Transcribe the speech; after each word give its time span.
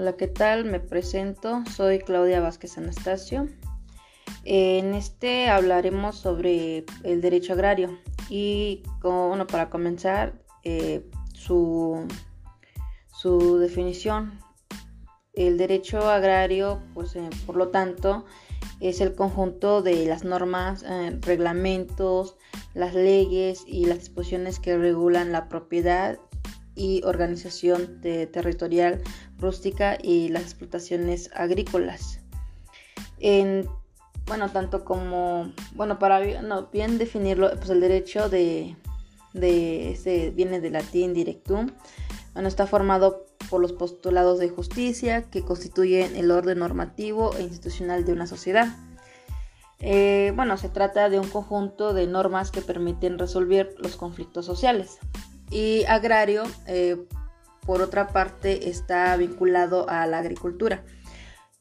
Hola, 0.00 0.12
¿qué 0.12 0.28
tal? 0.28 0.64
Me 0.64 0.78
presento, 0.78 1.64
soy 1.74 1.98
Claudia 1.98 2.38
Vázquez 2.38 2.78
Anastasio. 2.78 3.48
En 4.44 4.94
este 4.94 5.48
hablaremos 5.48 6.14
sobre 6.14 6.84
el 7.02 7.20
derecho 7.20 7.54
agrario 7.54 7.98
y 8.30 8.84
bueno, 9.02 9.48
para 9.48 9.70
comenzar 9.70 10.40
eh, 10.62 11.04
su, 11.34 12.06
su, 13.12 13.58
definición. 13.58 14.38
El 15.32 15.58
derecho 15.58 16.08
agrario, 16.08 16.80
pues 16.94 17.16
eh, 17.16 17.28
por 17.44 17.56
lo 17.56 17.70
tanto, 17.70 18.24
es 18.78 19.00
el 19.00 19.16
conjunto 19.16 19.82
de 19.82 20.06
las 20.06 20.22
normas, 20.22 20.84
eh, 20.84 21.18
reglamentos, 21.22 22.36
las 22.72 22.94
leyes 22.94 23.64
y 23.66 23.86
las 23.86 23.98
disposiciones 23.98 24.60
que 24.60 24.78
regulan 24.78 25.32
la 25.32 25.48
propiedad 25.48 26.20
y 26.78 27.02
organización 27.04 28.00
territorial 28.00 29.02
rústica 29.38 29.98
y 30.00 30.28
las 30.28 30.44
explotaciones 30.44 31.30
agrícolas. 31.34 32.20
En, 33.18 33.68
bueno, 34.26 34.50
tanto 34.50 34.84
como, 34.84 35.52
bueno, 35.74 35.98
para 35.98 36.20
bien 36.72 36.98
definirlo, 36.98 37.50
pues 37.56 37.70
el 37.70 37.80
derecho 37.80 38.28
de, 38.28 38.76
de 39.34 39.90
este 39.90 40.30
viene 40.30 40.60
del 40.60 40.74
latín 40.74 41.14
directum, 41.14 41.70
bueno, 42.32 42.48
está 42.48 42.66
formado 42.68 43.26
por 43.50 43.60
los 43.60 43.72
postulados 43.72 44.38
de 44.38 44.48
justicia 44.48 45.22
que 45.22 45.42
constituyen 45.42 46.14
el 46.14 46.30
orden 46.30 46.60
normativo 46.60 47.34
e 47.36 47.42
institucional 47.42 48.04
de 48.04 48.12
una 48.12 48.26
sociedad. 48.26 48.68
Eh, 49.80 50.32
bueno, 50.34 50.56
se 50.56 50.68
trata 50.68 51.08
de 51.08 51.18
un 51.18 51.28
conjunto 51.28 51.94
de 51.94 52.06
normas 52.06 52.50
que 52.50 52.60
permiten 52.60 53.18
resolver 53.18 53.74
los 53.78 53.96
conflictos 53.96 54.44
sociales. 54.44 54.98
Y 55.50 55.84
agrario, 55.84 56.44
eh, 56.66 56.96
por 57.66 57.82
otra 57.82 58.08
parte, 58.08 58.68
está 58.68 59.16
vinculado 59.16 59.88
a 59.88 60.06
la 60.06 60.18
agricultura, 60.18 60.84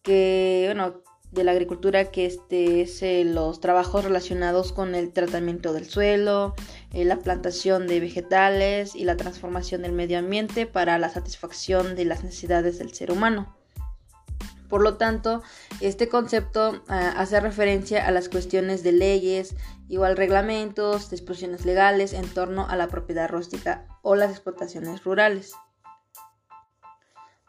que, 0.04 0.64
bueno, 0.68 1.02
de 1.32 1.44
la 1.44 1.52
agricultura 1.52 2.12
que 2.12 2.26
este 2.26 2.82
es 2.82 3.02
eh, 3.04 3.24
los 3.26 3.60
trabajos 3.60 4.04
relacionados 4.04 4.72
con 4.72 4.96
el 4.96 5.12
tratamiento 5.12 5.74
del 5.74 5.86
suelo, 5.86 6.56
eh, 6.94 7.04
la 7.04 7.20
plantación 7.20 7.88
de 7.88 8.00
vegetales 8.00 8.96
y 8.96 9.04
la 9.04 9.18
transformación 9.18 9.82
del 9.82 9.92
medio 9.92 10.20
ambiente 10.20 10.66
para 10.66 10.98
la 10.98 11.10
satisfacción 11.10 11.96
de 11.96 12.06
las 12.06 12.24
necesidades 12.24 12.80
del 12.80 12.94
ser 12.94 13.12
humano. 13.12 13.57
Por 14.70 14.82
lo 14.82 14.96
tanto, 14.98 15.42
este 15.80 16.10
concepto 16.10 16.84
ah, 16.88 17.14
hace 17.18 17.40
referencia 17.40 18.06
a 18.06 18.12
las 18.12 18.30
cuestiones 18.30 18.84
de 18.84 18.92
leyes, 18.92 19.56
igual 19.88 20.18
reglamentos, 20.18 21.10
disposiciones 21.10 21.66
legales 21.66 22.14
en 22.14 22.28
torno 22.28 22.68
a 22.68 22.76
la 22.76 22.88
propiedad 22.88 23.30
rústica 23.30 23.88
o 24.02 24.16
las 24.16 24.32
explotaciones 24.32 25.04
rurales. 25.04 25.54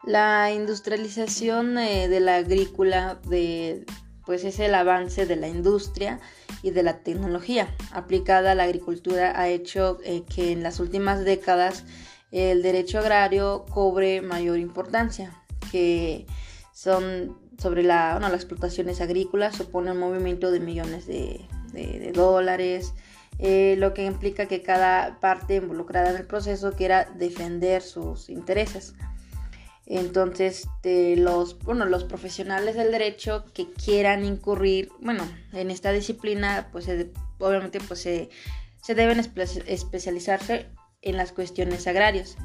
La 0.03 0.51
industrialización 0.51 1.77
eh, 1.77 2.07
de 2.07 2.19
la 2.21 2.37
agrícola 2.37 3.19
de, 3.27 3.85
pues 4.25 4.45
es 4.45 4.59
el 4.59 4.73
avance 4.75 5.25
de 5.25 5.35
la 5.35 5.49
industria 5.49 6.21
y 6.61 6.71
de 6.71 6.83
la 6.83 7.03
tecnología 7.03 7.67
aplicada 7.91 8.51
a 8.51 8.55
la 8.55 8.63
agricultura 8.63 9.39
ha 9.39 9.49
hecho 9.49 9.97
eh, 10.03 10.23
que 10.23 10.51
en 10.51 10.63
las 10.63 10.79
últimas 10.79 11.25
décadas 11.25 11.83
el 12.31 12.61
derecho 12.61 12.99
agrario 12.99 13.65
cobre 13.69 14.21
mayor 14.21 14.59
importancia, 14.59 15.33
que 15.71 16.27
son 16.79 17.37
sobre 17.57 17.83
la, 17.83 18.17
las 18.21 18.33
explotaciones 18.33 19.01
agrícolas, 19.01 19.57
supone 19.57 19.91
un 19.91 19.99
movimiento 19.99 20.49
de 20.49 20.61
millones 20.61 21.07
de, 21.07 21.45
dólares, 22.13 22.93
eh, 23.37 23.75
lo 23.77 23.93
que 23.93 24.05
implica 24.05 24.45
que 24.45 24.61
cada 24.61 25.19
parte 25.19 25.55
involucrada 25.55 26.11
en 26.11 26.15
el 26.15 26.25
proceso 26.25 26.71
quiera 26.71 27.03
defender 27.17 27.81
sus 27.81 28.29
intereses. 28.29 28.95
Entonces, 29.87 30.69
los, 31.17 31.59
bueno, 31.59 31.83
los 31.83 32.05
profesionales 32.05 32.75
del 32.75 32.91
derecho 32.91 33.43
que 33.53 33.69
quieran 33.73 34.23
incurrir, 34.23 34.89
bueno, 35.01 35.27
en 35.51 35.71
esta 35.71 35.91
disciplina, 35.91 36.69
pues 36.71 36.87
obviamente 37.39 37.81
pues, 37.81 37.99
se, 37.99 38.29
deben 38.87 39.19
especializarse 39.19 40.67
en 41.01 41.17
las 41.17 41.33
cuestiones 41.33 41.87
agrarias. 41.87 42.37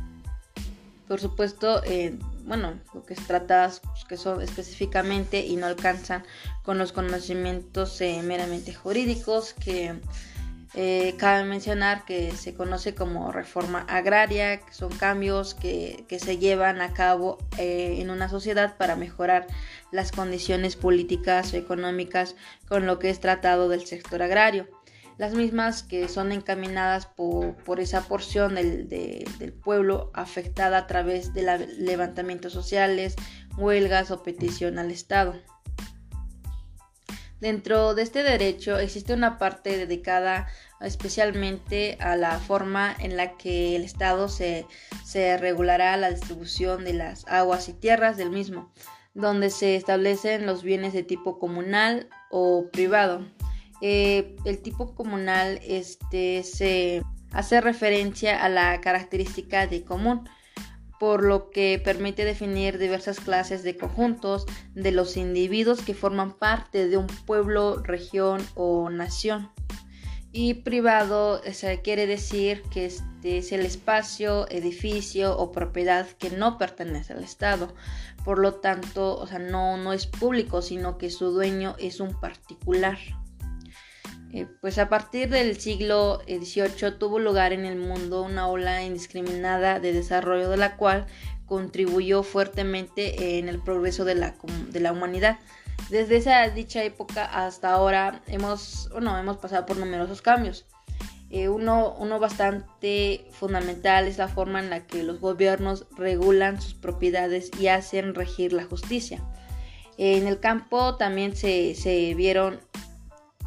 Por 1.06 1.20
supuesto, 1.20 1.84
eh, 1.84 2.18
bueno, 2.44 2.80
lo 2.92 3.04
que 3.04 3.14
se 3.16 3.22
trata 3.22 3.72
pues, 3.82 4.04
que 4.04 4.16
son 4.16 4.42
específicamente 4.42 5.44
y 5.44 5.56
no 5.56 5.66
alcanzan 5.66 6.24
con 6.62 6.78
los 6.78 6.92
conocimientos 6.92 8.00
eh, 8.00 8.20
meramente 8.22 8.74
jurídicos 8.74 9.54
que 9.54 9.94
eh, 10.76 11.14
cabe 11.18 11.44
mencionar 11.44 12.04
que 12.04 12.32
se 12.32 12.54
conoce 12.54 12.94
como 12.94 13.30
reforma 13.30 13.86
agraria, 13.88 14.60
que 14.60 14.74
son 14.74 14.90
cambios 14.90 15.54
que, 15.54 16.04
se 16.18 16.38
llevan 16.38 16.80
a 16.80 16.92
cabo 16.92 17.38
eh, 17.58 17.98
en 18.00 18.10
una 18.10 18.28
sociedad 18.28 18.76
para 18.76 18.96
mejorar 18.96 19.46
las 19.92 20.10
condiciones 20.10 20.74
políticas 20.74 21.52
o 21.54 21.56
económicas 21.56 22.34
con 22.68 22.86
lo 22.86 22.98
que 22.98 23.10
es 23.10 23.20
tratado 23.20 23.68
del 23.68 23.86
sector 23.86 24.22
agrario 24.22 24.66
las 25.16 25.34
mismas 25.34 25.82
que 25.82 26.08
son 26.08 26.32
encaminadas 26.32 27.06
por, 27.06 27.80
esa 27.80 28.02
porción 28.02 28.56
del, 28.56 28.88
del, 28.88 29.52
pueblo 29.52 30.10
afectada 30.14 30.78
a 30.78 30.86
través 30.86 31.32
de 31.34 31.68
levantamientos 31.78 32.52
sociales, 32.52 33.14
huelgas 33.56 34.10
o 34.10 34.22
petición 34.22 34.78
al 34.78 34.90
Estado. 34.90 35.34
Dentro 37.40 37.94
de 37.94 38.02
este 38.02 38.22
derecho 38.22 38.78
existe 38.78 39.12
una 39.12 39.38
parte 39.38 39.76
dedicada 39.76 40.46
especialmente 40.80 41.96
a 42.00 42.16
la 42.16 42.38
forma 42.38 42.94
en 42.98 43.16
la 43.16 43.36
que 43.36 43.76
el 43.76 43.84
Estado 43.84 44.28
se, 44.28 44.66
se 45.04 45.36
regulará 45.36 45.96
la 45.96 46.10
distribución 46.10 46.84
de 46.84 46.94
las 46.94 47.26
aguas 47.26 47.68
y 47.68 47.74
tierras 47.74 48.16
del 48.16 48.30
mismo, 48.30 48.72
donde 49.12 49.50
se 49.50 49.76
establecen 49.76 50.46
los 50.46 50.62
bienes 50.62 50.92
de 50.92 51.02
tipo 51.02 51.38
comunal 51.38 52.08
o 52.30 52.68
privado, 52.72 53.26
eh, 53.80 54.36
el 54.44 54.60
tipo 54.60 54.94
comunal 54.94 55.60
este, 55.62 56.42
se 56.42 57.02
hace 57.32 57.60
referencia 57.60 58.42
a 58.44 58.48
la 58.48 58.80
característica 58.80 59.66
de 59.66 59.84
común, 59.84 60.28
por 61.00 61.24
lo 61.24 61.50
que 61.50 61.80
permite 61.84 62.24
definir 62.24 62.78
diversas 62.78 63.20
clases 63.20 63.62
de 63.62 63.76
conjuntos 63.76 64.46
de 64.74 64.92
los 64.92 65.16
individuos 65.16 65.82
que 65.82 65.94
forman 65.94 66.32
parte 66.32 66.88
de 66.88 66.96
un 66.96 67.08
pueblo, 67.08 67.82
región 67.82 68.40
o 68.54 68.88
nación. 68.90 69.50
Y 70.36 70.54
privado 70.54 71.40
quiere 71.84 72.08
decir 72.08 72.62
que 72.72 72.86
este 72.86 73.38
es 73.38 73.52
el 73.52 73.60
espacio, 73.60 74.50
edificio 74.50 75.36
o 75.38 75.52
propiedad 75.52 76.08
que 76.18 76.30
no 76.30 76.58
pertenece 76.58 77.12
al 77.12 77.22
Estado. 77.22 77.72
Por 78.24 78.40
lo 78.40 78.54
tanto, 78.54 79.16
o 79.16 79.26
sea, 79.28 79.38
no, 79.38 79.76
no 79.76 79.92
es 79.92 80.08
público, 80.08 80.60
sino 80.60 80.98
que 80.98 81.10
su 81.10 81.30
dueño 81.30 81.76
es 81.78 82.00
un 82.00 82.18
particular. 82.18 82.98
Eh, 84.34 84.48
pues 84.60 84.78
a 84.78 84.88
partir 84.88 85.28
del 85.28 85.60
siglo 85.60 86.20
XVIII 86.26 86.98
tuvo 86.98 87.20
lugar 87.20 87.52
en 87.52 87.64
el 87.64 87.76
mundo 87.76 88.22
una 88.22 88.48
ola 88.48 88.82
indiscriminada 88.82 89.78
de 89.78 89.92
desarrollo 89.92 90.50
de 90.50 90.56
la 90.56 90.76
cual 90.76 91.06
contribuyó 91.46 92.24
fuertemente 92.24 93.38
en 93.38 93.48
el 93.48 93.62
progreso 93.62 94.04
de 94.04 94.16
la, 94.16 94.34
de 94.70 94.80
la 94.80 94.90
humanidad. 94.90 95.38
Desde 95.88 96.16
esa 96.16 96.48
dicha 96.48 96.82
época 96.82 97.24
hasta 97.24 97.70
ahora 97.70 98.22
hemos, 98.26 98.88
bueno, 98.90 99.16
hemos 99.16 99.36
pasado 99.36 99.66
por 99.66 99.76
numerosos 99.76 100.20
cambios. 100.20 100.66
Eh, 101.30 101.48
uno, 101.48 101.94
uno, 102.00 102.18
bastante 102.18 103.28
fundamental 103.30 104.08
es 104.08 104.18
la 104.18 104.26
forma 104.26 104.58
en 104.58 104.68
la 104.68 104.84
que 104.84 105.04
los 105.04 105.20
gobiernos 105.20 105.86
regulan 105.96 106.60
sus 106.60 106.74
propiedades 106.74 107.52
y 107.60 107.68
hacen 107.68 108.16
regir 108.16 108.52
la 108.52 108.64
justicia. 108.64 109.22
En 109.96 110.26
el 110.26 110.40
campo 110.40 110.96
también 110.96 111.36
se, 111.36 111.76
se 111.76 112.14
vieron 112.14 112.58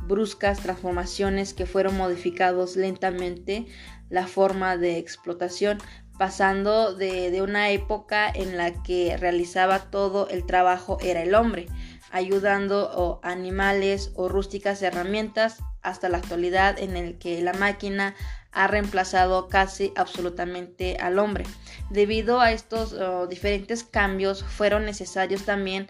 bruscas 0.07 0.59
transformaciones 0.59 1.53
que 1.53 1.65
fueron 1.65 1.97
modificados 1.97 2.75
lentamente 2.75 3.67
la 4.09 4.27
forma 4.27 4.77
de 4.77 4.97
explotación, 4.97 5.77
pasando 6.17 6.95
de, 6.95 7.41
una 7.41 7.69
época 7.69 8.29
en 8.29 8.57
la 8.57 8.81
que 8.83 9.15
realizaba 9.17 9.91
todo 9.91 10.27
el 10.29 10.45
trabajo 10.45 10.97
era 11.01 11.21
el 11.21 11.35
hombre, 11.35 11.67
ayudando 12.11 13.19
animales 13.23 14.11
o 14.15 14.29
rústicas 14.29 14.81
herramientas 14.81 15.57
hasta 15.81 16.09
la 16.09 16.17
actualidad 16.17 16.79
en 16.79 16.97
el 16.97 17.17
que 17.17 17.41
la 17.41 17.53
máquina 17.53 18.15
ha 18.51 18.67
reemplazado 18.67 19.49
casi 19.49 19.93
absolutamente 19.95 20.97
al 20.97 21.19
hombre. 21.19 21.45
Debido 21.89 22.41
a 22.41 22.51
estos 22.51 22.95
diferentes 23.29 23.83
cambios 23.83 24.43
fueron 24.43 24.85
necesarios 24.85 25.43
también 25.43 25.87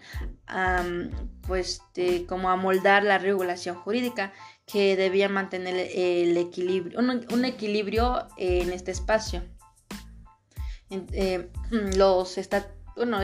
pues 1.46 1.82
como 2.26 2.50
amoldar 2.50 3.04
la 3.04 3.18
regulación 3.18 3.76
jurídica 3.76 4.32
que 4.66 4.96
debía 4.96 5.28
mantener 5.30 5.88
el 5.94 6.36
equilibrio, 6.36 6.98
un, 6.98 7.44
equilibrio 7.44 8.26
en 8.36 8.70
este 8.70 8.90
espacio. 8.90 9.42
Eh, 10.90 11.50
los 11.96 12.36
bueno, 12.98 13.18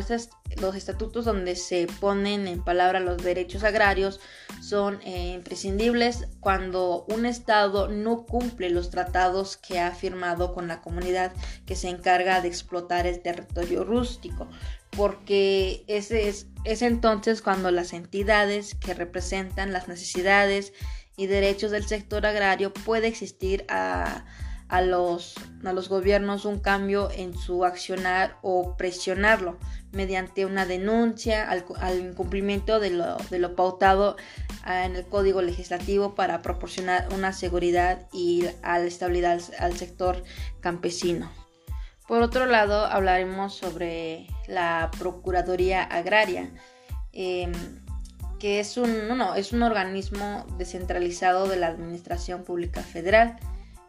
los 0.60 0.74
estatutos 0.76 1.24
donde 1.24 1.56
se 1.56 1.86
ponen 2.00 2.46
en 2.46 2.62
palabra 2.62 3.00
los 3.00 3.22
derechos 3.22 3.64
agrarios 3.64 4.20
son 4.62 5.00
eh, 5.04 5.32
imprescindibles 5.34 6.28
cuando 6.40 7.04
un 7.08 7.26
Estado 7.26 7.88
no 7.88 8.24
cumple 8.24 8.70
los 8.70 8.88
tratados 8.88 9.56
que 9.56 9.80
ha 9.80 9.90
firmado 9.90 10.54
con 10.54 10.68
la 10.68 10.80
comunidad 10.80 11.32
que 11.66 11.76
se 11.76 11.88
encarga 11.88 12.40
de 12.40 12.48
explotar 12.48 13.06
el 13.06 13.20
territorio 13.20 13.84
rústico, 13.84 14.48
porque 14.96 15.84
ese 15.88 16.28
es, 16.28 16.46
es 16.64 16.80
entonces 16.80 17.42
cuando 17.42 17.70
las 17.70 17.92
entidades 17.92 18.74
que 18.76 18.94
representan 18.94 19.72
las 19.72 19.88
necesidades 19.88 20.72
y 21.16 21.26
derechos 21.26 21.72
del 21.72 21.86
sector 21.86 22.24
agrario 22.26 22.72
puede 22.72 23.08
existir 23.08 23.66
a 23.68 24.24
a 24.68 24.80
los, 24.80 25.34
a 25.64 25.72
los 25.72 25.88
gobiernos 25.88 26.44
un 26.44 26.58
cambio 26.58 27.10
en 27.10 27.36
su 27.36 27.64
accionar 27.64 28.38
o 28.42 28.76
presionarlo 28.76 29.58
mediante 29.92 30.46
una 30.46 30.66
denuncia 30.66 31.48
al, 31.48 31.64
incumplimiento 31.98 32.80
de 32.80 32.90
lo, 32.90 33.16
de 33.30 33.38
lo, 33.38 33.54
pautado 33.54 34.16
ah, 34.62 34.84
en 34.84 34.96
el 34.96 35.06
código 35.06 35.42
legislativo 35.42 36.14
para 36.14 36.42
proporcionar 36.42 37.08
una 37.14 37.32
seguridad 37.32 38.08
y 38.12 38.46
la 38.62 38.80
estabilidad 38.80 39.40
al, 39.58 39.76
sector 39.76 40.24
campesino. 40.60 41.30
Por 42.08 42.22
otro 42.22 42.46
lado, 42.46 42.86
hablaremos 42.86 43.54
sobre 43.54 44.26
la 44.46 44.90
Procuraduría 44.98 45.82
Agraria, 45.84 46.50
em, 47.12 47.52
que 48.38 48.60
es 48.60 48.76
un, 48.76 49.08
no, 49.08 49.34
es 49.34 49.52
un 49.52 49.62
organismo 49.62 50.44
descentralizado 50.58 51.48
de 51.48 51.56
la 51.56 51.68
Administración 51.68 52.44
Pública 52.44 52.82
Federal 52.82 53.38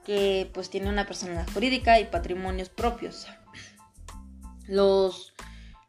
que 0.05 0.49
pues 0.53 0.69
tiene 0.69 0.89
una 0.89 1.05
personalidad 1.05 1.51
jurídica 1.53 1.99
y 1.99 2.05
patrimonios 2.05 2.69
propios. 2.69 3.27
Los, 4.67 5.33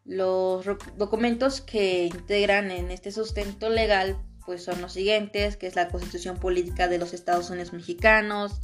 los 0.05 0.65
documentos 0.97 1.61
que 1.61 2.07
integran 2.07 2.71
en 2.71 2.91
este 2.91 3.13
sustento 3.13 3.71
legal 3.71 4.19
pues 4.45 4.63
son 4.63 4.81
los 4.81 4.93
siguientes, 4.93 5.57
que 5.57 5.67
es 5.67 5.75
la 5.75 5.89
Constitución 5.89 6.39
Política 6.39 6.89
de 6.89 6.99
los 6.99 7.13
Estados 7.13 7.51
Unidos 7.51 7.73
Mexicanos, 7.73 8.61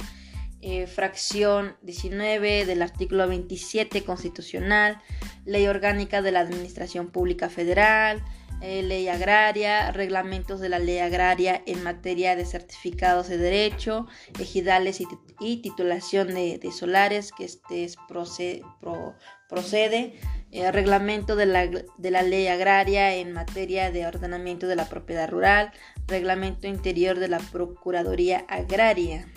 eh, 0.61 0.87
fracción 0.87 1.75
19 1.81 2.65
del 2.65 2.81
artículo 2.81 3.27
27 3.27 4.05
constitucional, 4.05 5.01
Ley 5.43 5.67
Orgánica 5.67 6.21
de 6.21 6.31
la 6.31 6.39
Administración 6.39 7.09
Pública 7.09 7.49
Federal, 7.49 8.23
eh, 8.63 8.81
ley 8.81 9.09
agraria, 9.09 9.91
reglamentos 9.91 10.61
de 10.61 10.69
la 10.69 10.79
ley 10.79 10.99
agraria 10.99 11.61
en 11.65 11.83
materia 11.83 12.37
de 12.37 12.45
certificados 12.45 13.27
de 13.27 13.37
derecho, 13.37 14.07
ejidales 14.39 15.01
y, 15.41 15.57
titulación 15.57 16.29
de, 16.29 16.71
solares, 16.71 17.33
que 17.33 17.43
este 17.43 17.83
es 17.83 17.97
procede, 18.07 18.63
eh, 20.51 20.71
reglamento 20.71 21.35
de 21.35 21.45
la, 21.45 21.67
de 21.67 22.11
la 22.11 22.21
ley 22.21 22.47
agraria 22.47 23.13
en 23.15 23.33
materia 23.33 23.91
de 23.91 24.07
ordenamiento 24.07 24.67
de 24.67 24.77
la 24.77 24.87
propiedad 24.87 25.29
rural, 25.29 25.73
reglamento 26.07 26.65
interior 26.65 27.19
de 27.19 27.27
la 27.27 27.39
Procuraduría 27.39 28.45
Agraria. 28.47 29.27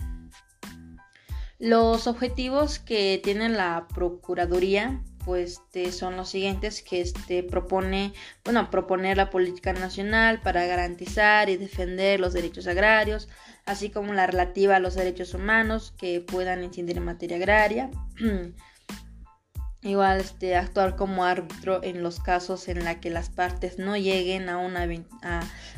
Los 1.58 2.06
objetivos 2.06 2.78
que 2.78 3.20
tiene 3.24 3.48
la 3.48 3.88
Procuraduría 3.92 5.02
pues 5.26 5.54
este, 5.54 5.90
son 5.90 6.16
los 6.16 6.30
siguientes 6.30 6.82
que 6.82 7.00
este 7.00 7.42
propone, 7.42 8.14
bueno, 8.44 8.70
proponer 8.70 9.16
la 9.16 9.28
política 9.28 9.72
nacional 9.72 10.40
para 10.40 10.64
garantizar 10.66 11.50
y 11.50 11.56
defender 11.56 12.20
los 12.20 12.32
derechos 12.32 12.68
agrarios, 12.68 13.28
así 13.64 13.90
como 13.90 14.14
la 14.14 14.28
relativa 14.28 14.76
a 14.76 14.80
los 14.80 14.94
derechos 14.94 15.34
humanos 15.34 15.92
que 15.98 16.20
puedan 16.20 16.62
incidir 16.62 16.96
en 16.96 17.04
materia 17.04 17.38
agraria. 17.38 17.90
Igual 19.86 20.20
este, 20.20 20.56
actuar 20.56 20.96
como 20.96 21.24
árbitro 21.24 21.80
en 21.84 22.02
los 22.02 22.18
casos 22.18 22.66
en 22.66 22.84
la 22.84 22.98
que 22.98 23.08
las 23.08 23.30
partes 23.30 23.78
no 23.78 23.96
lleguen 23.96 24.48
a 24.48 24.58
un 24.58 24.74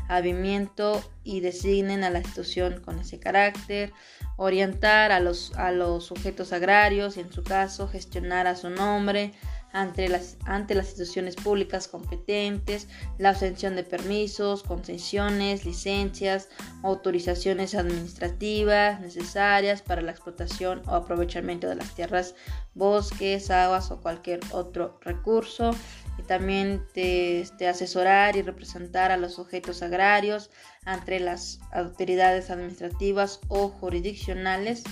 avimiento 0.08 1.02
y 1.24 1.40
designen 1.40 2.04
a 2.04 2.08
la 2.08 2.20
institución 2.20 2.80
con 2.80 2.98
ese 3.00 3.20
carácter, 3.20 3.92
orientar 4.36 5.12
a 5.12 5.20
los, 5.20 5.54
a 5.56 5.72
los 5.72 6.06
sujetos 6.06 6.54
agrarios 6.54 7.18
y 7.18 7.20
en 7.20 7.30
su 7.30 7.44
caso 7.44 7.86
gestionar 7.86 8.46
a 8.46 8.56
su 8.56 8.70
nombre 8.70 9.34
ante 9.72 10.08
las, 10.08 10.36
ante 10.44 10.74
las 10.74 10.86
instituciones 10.86 11.36
públicas 11.36 11.88
competentes, 11.88 12.88
la 13.18 13.32
obtención 13.32 13.76
de 13.76 13.84
permisos, 13.84 14.62
concesiones, 14.62 15.64
licencias, 15.64 16.48
autorizaciones 16.82 17.74
administrativas 17.74 19.00
necesarias 19.00 19.82
para 19.82 20.02
la 20.02 20.12
explotación 20.12 20.82
o 20.86 20.94
aprovechamiento 20.94 21.68
de 21.68 21.76
las 21.76 21.94
tierras, 21.94 22.34
bosques, 22.74 23.50
aguas 23.50 23.90
o 23.90 24.00
cualquier 24.00 24.40
otro 24.52 24.98
recurso. 25.02 25.70
Y 26.18 26.22
también 26.22 26.84
te, 26.92 27.46
asesorar 27.68 28.36
y 28.36 28.42
representar 28.42 29.12
a 29.12 29.16
los 29.16 29.34
sujetos 29.34 29.82
agrarios 29.82 30.50
ante 30.84 31.20
las 31.20 31.60
autoridades 31.72 32.50
administrativas 32.50 33.40
o 33.48 33.68
jurisdiccionales 33.68 34.82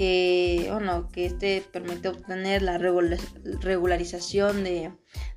que, 0.00 0.66
bueno, 0.72 1.10
que 1.12 1.26
este 1.26 1.62
permite 1.72 2.08
obtener 2.08 2.62
la 2.62 2.78
regularización 2.78 4.64
de, 4.64 4.92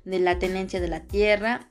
la 0.06 0.38
tenencia 0.38 0.80
de 0.80 0.88
la 0.88 1.00
tierra 1.00 1.68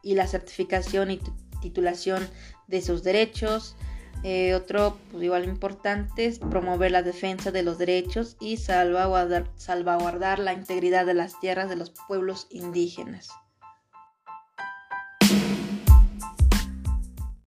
y 0.00 0.14
la 0.14 0.28
certificación 0.28 1.10
y 1.10 1.20
titulación 1.60 2.24
de 2.68 2.82
sus 2.82 3.02
derechos. 3.02 3.74
Eh, 4.22 4.54
otro, 4.54 4.96
pues, 5.10 5.24
igual 5.24 5.44
importante, 5.46 6.26
es 6.26 6.38
promover 6.38 6.92
la 6.92 7.02
defensa 7.02 7.50
de 7.50 7.64
los 7.64 7.78
derechos 7.78 8.36
y 8.38 8.58
salvaguardar, 8.58 9.50
salvaguardar 9.56 10.38
la 10.38 10.52
integridad 10.52 11.04
de 11.04 11.14
las 11.14 11.40
tierras 11.40 11.68
de 11.68 11.74
los 11.74 11.90
pueblos 12.06 12.46
indígenas. 12.50 13.28